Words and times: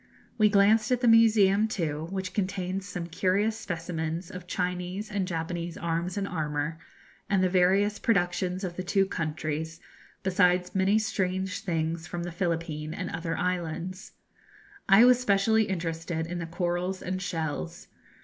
We 0.39 0.49
glanced 0.49 0.91
at 0.91 1.01
the 1.01 1.07
museum 1.07 1.67
too, 1.67 2.07
which 2.09 2.33
contains 2.33 2.87
some 2.89 3.05
curious 3.05 3.55
specimens 3.55 4.31
of 4.31 4.47
Chinese 4.47 5.11
and 5.11 5.27
Japanese 5.27 5.77
arms 5.77 6.17
and 6.17 6.27
armour, 6.27 6.79
and 7.29 7.43
the 7.43 7.49
various 7.49 7.99
productions 7.99 8.63
of 8.63 8.77
the 8.77 8.83
two 8.83 9.05
countries, 9.05 9.79
besides 10.23 10.73
many 10.73 10.97
strange 10.97 11.59
things 11.63 12.07
from 12.07 12.23
the 12.23 12.31
Philippine 12.31 12.95
and 12.95 13.11
other 13.11 13.37
islands. 13.37 14.13
I 14.89 15.05
was 15.05 15.19
specially 15.19 15.65
interested 15.65 16.25
in 16.25 16.39
the 16.39 16.47
corals 16.47 17.03
and 17.03 17.21
shells. 17.21 17.87